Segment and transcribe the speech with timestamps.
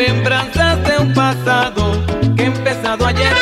[0.00, 1.92] Remembranzas de un pasado
[2.34, 3.34] que he empezado ayer.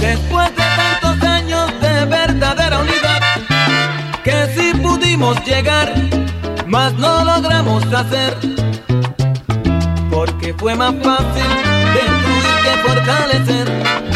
[0.00, 3.20] Después de tantos años de verdadera unidad,
[4.24, 5.92] que sí pudimos llegar,
[6.66, 8.34] mas no logramos hacer.
[10.10, 11.50] Porque fue más fácil
[11.92, 14.11] destruir que fortalecer.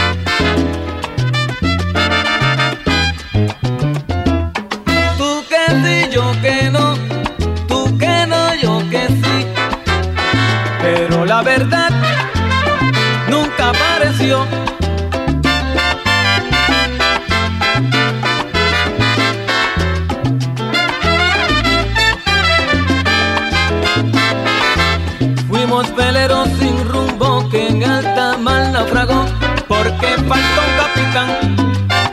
[25.48, 29.25] Fuimos veleros sin rumbo que en alta mal naufragó,
[29.66, 31.57] porque faltó un capitán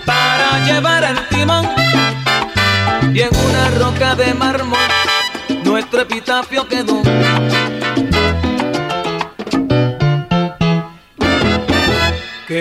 [0.06, 1.68] para llevar el timón.
[3.14, 4.80] Y en una roca de mármol
[5.64, 7.02] nuestro epitafio quedó.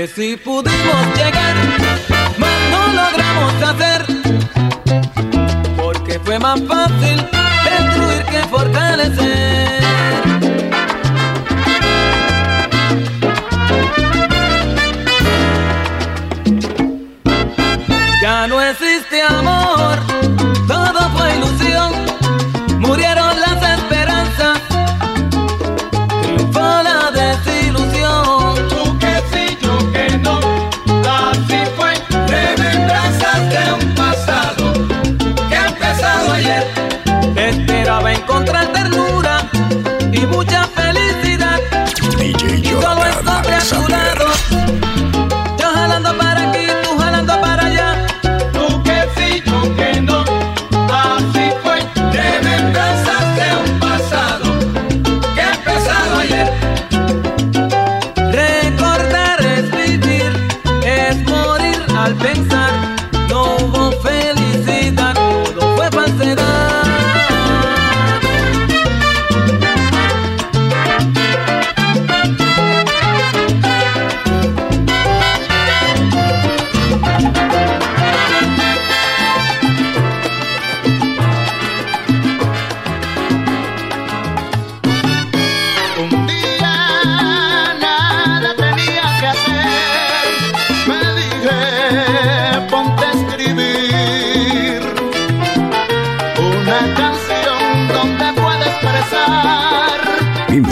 [0.07, 1.55] si pudimos llegar,
[2.39, 4.07] más no logramos hacer,
[5.77, 7.17] porque fue más fácil
[7.65, 9.81] destruir que fortalecer.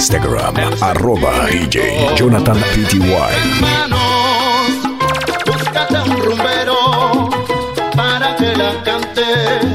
[0.01, 3.01] Instagram, arroba DJ Jonathan Pty.
[3.61, 4.01] Hermanos,
[5.45, 7.29] búscate un rumbero
[7.95, 9.70] para que la cante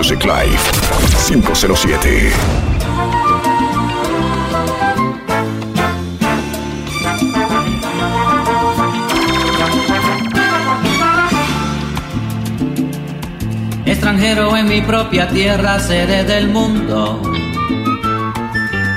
[0.00, 0.58] Music Live
[1.28, 2.32] 507.
[13.84, 17.20] Extranjero en mi propia tierra, sede del mundo.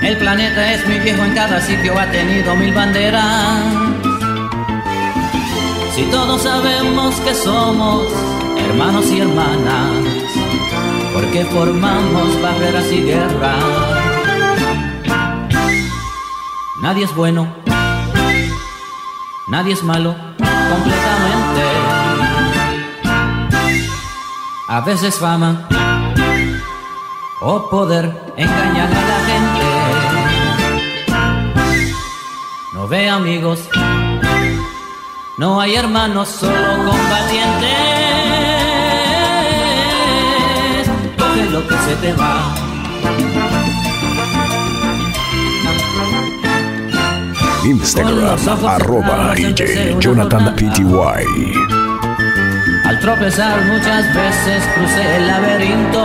[0.01, 3.61] El planeta es mi viejo, en cada sitio ha tenido mil banderas.
[5.95, 8.07] Si todos sabemos que somos
[8.57, 10.12] hermanos y hermanas,
[11.13, 13.63] ¿por qué formamos barreras y guerras?
[16.81, 17.47] Nadie es bueno,
[19.47, 21.63] nadie es malo, completamente.
[24.67, 25.67] A veces fama
[27.41, 28.05] o poder
[28.35, 29.65] engañan a la gente.
[32.73, 33.59] No ve amigos,
[35.37, 37.02] no hay hermanos, solo combatientes.
[41.93, 42.55] Se te va.
[47.65, 50.83] Instagram, arroba DJ Jonathan Pty.
[52.85, 56.03] Al tropezar muchas veces crucé el laberinto.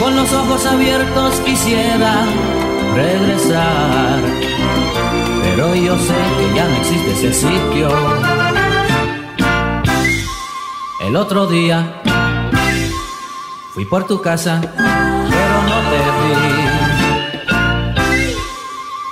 [0.00, 2.24] Con los ojos abiertos quisiera
[2.94, 4.20] regresar.
[5.42, 7.88] Pero yo sé que ya no existe ese sitio.
[11.00, 12.02] El otro día
[13.78, 16.34] fui por tu casa, pero no te vi.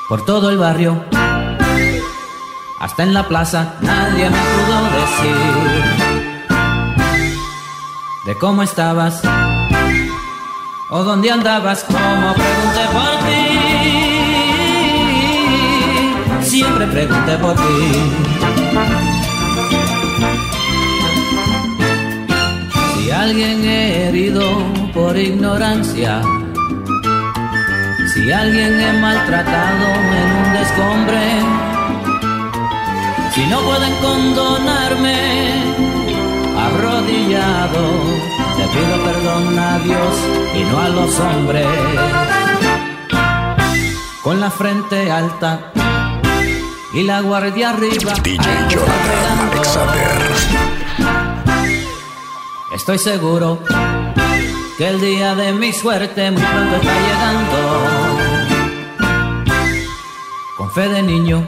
[0.08, 1.04] Por todo el barrio
[2.80, 5.36] hasta en la plaza nadie me pudo decir
[8.26, 9.22] de cómo estabas
[10.90, 13.18] o dónde andabas, como pregunté por
[16.40, 16.50] ti.
[16.50, 19.15] Siempre pregunté por ti.
[23.26, 24.40] Alguien he herido
[24.94, 26.22] por ignorancia,
[28.14, 29.86] si alguien he maltratado
[30.20, 31.22] en un descombre,
[33.34, 35.18] si no pueden condonarme,
[36.66, 37.82] arrodillado,
[38.56, 40.14] te pido perdón a Dios
[40.54, 41.66] y no a los hombres.
[44.22, 45.72] Con la frente alta
[46.94, 48.14] y la guardia arriba.
[48.22, 49.50] DJ Jonathan.
[49.50, 50.65] Alexander.
[52.88, 53.58] Estoy seguro
[54.78, 57.56] que el día de mi suerte muy pronto está llegando.
[60.56, 61.44] Con fe de niño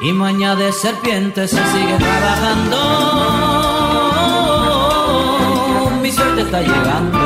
[0.00, 2.78] y maña de serpiente se sigue trabajando.
[6.02, 7.21] Mi suerte está llegando.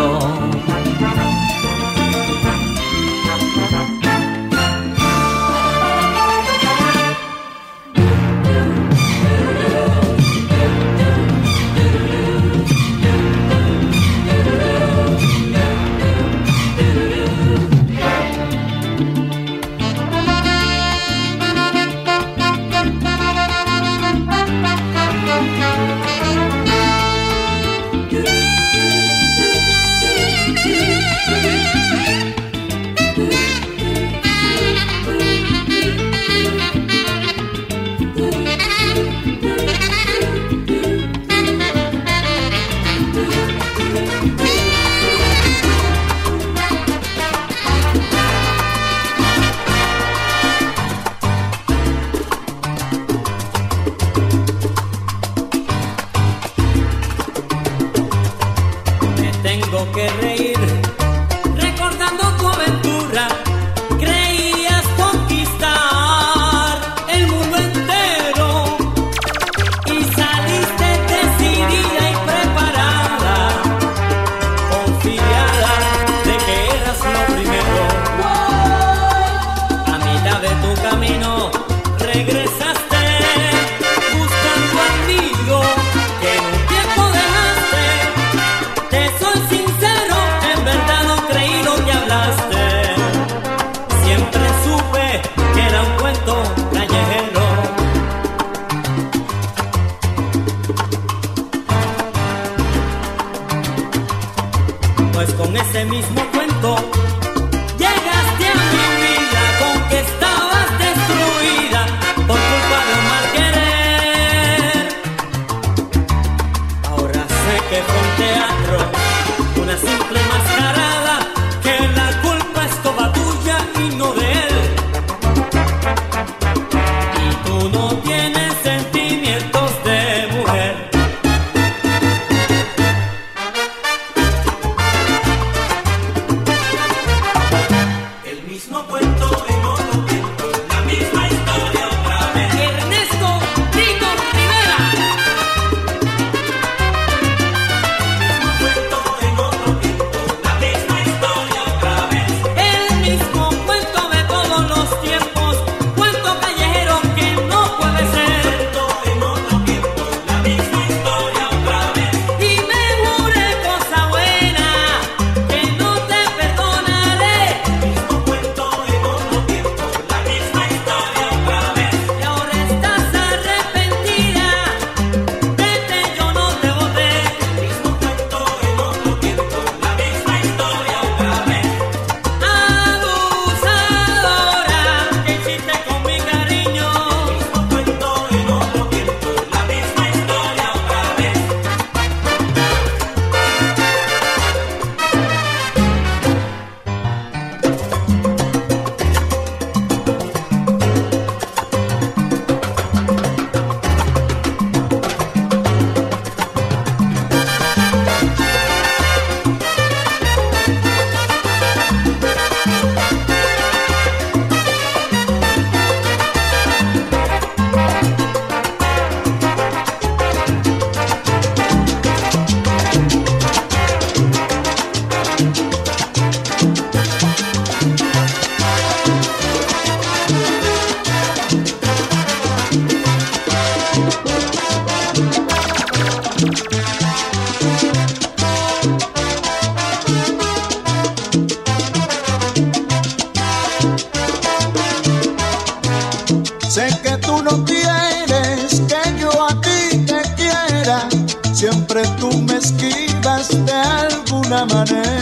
[254.91, 255.16] जाने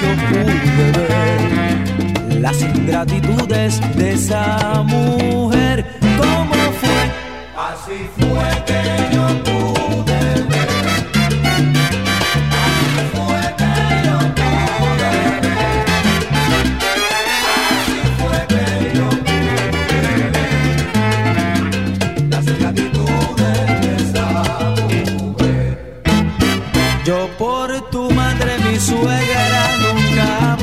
[0.00, 5.84] yo pude ver las ingratitudes de esa mujer.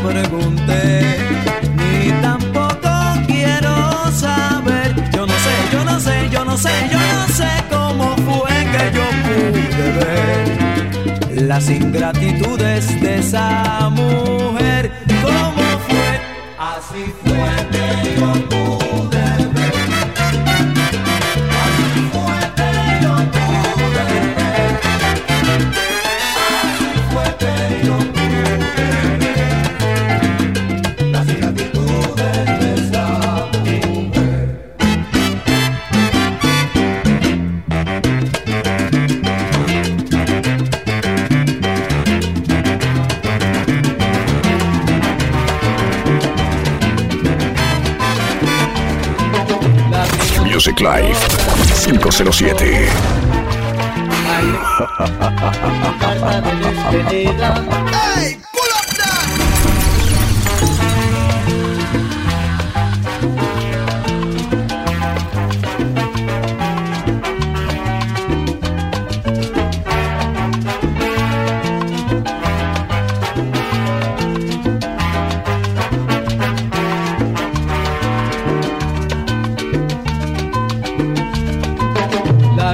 [0.07, 1.17] Pregunté,
[1.77, 2.89] ni tampoco
[3.27, 4.95] quiero saber.
[5.11, 8.91] Yo no sé, yo no sé, yo no sé, yo no sé cómo fue que
[8.97, 14.91] yo pude ver las ingratitudes de esa mujer.
[15.23, 16.09] ¿Cómo fue?
[16.57, 18.84] Así fue que yo pude
[50.85, 51.17] Live
[51.81, 52.85] 507.
[55.99, 56.45] carta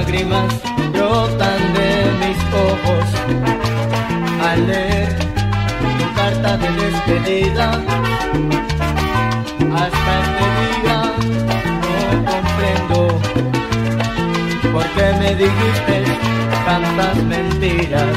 [0.02, 0.52] Lágrimas
[0.92, 2.38] brotan de mis
[2.70, 3.06] ojos
[4.44, 5.16] al leer
[5.98, 7.70] tu carta de despedida.
[9.80, 10.98] Hasta este día
[11.82, 11.96] no
[12.32, 13.00] comprendo
[14.72, 15.96] por qué me dijiste
[16.66, 18.16] tantas mentiras.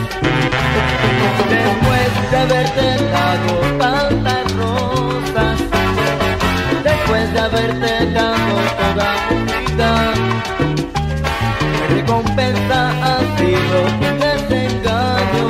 [1.54, 5.58] Después de haberte dado tantas rosas,
[6.84, 10.65] después de haberte dado toda mi vida.
[12.06, 15.48] Recompensa ha sido un desengaño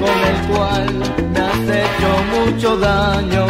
[0.00, 0.86] con el cual
[1.32, 3.46] me has hecho mucho daño.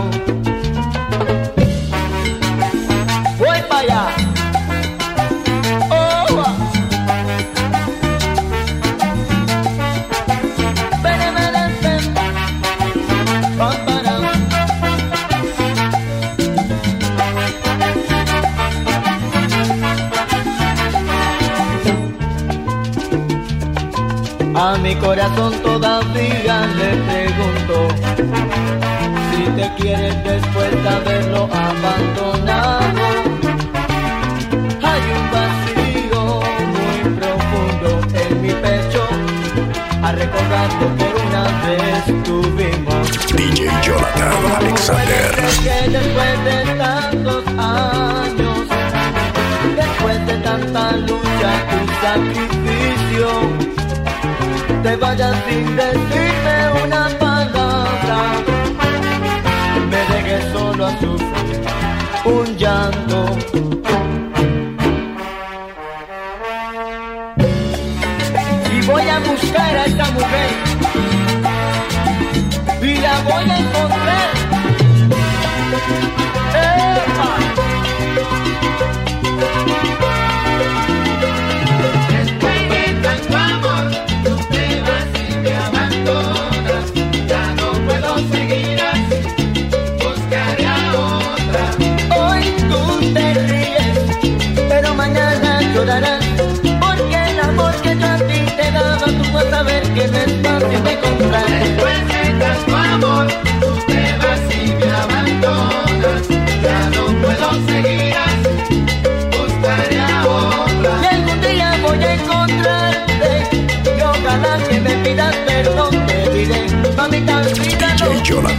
[3.39, 4.22] Voy para allá.
[25.13, 27.75] Corazón todavía le pregunto
[29.31, 33.03] si te quieres después de haberlo abandonado.
[34.89, 36.41] Hay un vacío
[36.75, 37.89] muy profundo
[38.23, 39.03] en mi pecho
[40.03, 43.05] a recordar que una vez tuvimos.
[43.37, 45.31] DJ Jonathan Alexander.
[45.63, 48.61] Que después de tantos años,
[49.77, 51.51] después de tanta lucha
[52.01, 52.42] te
[55.13, 58.19] vayas sin decirme una palabra,
[59.91, 61.61] me dejes solo a sufrir
[62.25, 63.19] un llanto.
[68.75, 70.51] Y voy a buscar a esta mujer
[72.83, 74.31] y la voy a encontrar.
[76.55, 77.52] ¡Epa!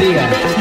[0.00, 0.57] día.